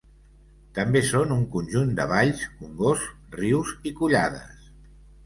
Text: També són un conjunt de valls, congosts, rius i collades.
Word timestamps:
També 0.77 1.01
són 1.09 1.33
un 1.35 1.43
conjunt 1.55 1.91
de 1.99 2.07
valls, 2.11 2.41
congosts, 2.63 3.13
rius 3.37 3.75
i 3.91 3.93
collades. 4.01 4.65